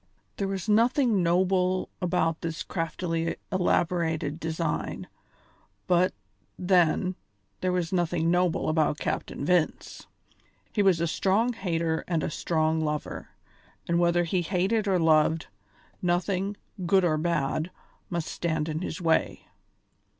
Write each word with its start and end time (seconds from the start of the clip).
There 0.37 0.47
was 0.47 0.67
nothing 0.67 1.21
noble 1.21 1.87
about 2.01 2.41
this 2.41 2.63
craftily 2.63 3.35
elaborated 3.51 4.39
design; 4.39 5.07
but, 5.85 6.11
then, 6.57 7.13
there 7.59 7.71
was 7.71 7.93
nothing 7.93 8.31
noble 8.31 8.67
about 8.67 8.97
Captain 8.97 9.45
Vince. 9.45 10.07
He 10.73 10.81
was 10.81 10.99
a 11.01 11.05
strong 11.05 11.53
hater 11.53 12.03
and 12.07 12.23
a 12.23 12.31
strong 12.31 12.81
lover, 12.83 13.29
and 13.87 13.99
whether 13.99 14.23
he 14.23 14.41
hated 14.41 14.87
or 14.87 14.97
loved, 14.97 15.45
nothing, 16.01 16.57
good 16.87 17.05
or 17.05 17.19
bad, 17.19 17.69
must 18.09 18.25
stand 18.27 18.67
in 18.67 18.81
his 18.81 19.01
way. 19.01 19.45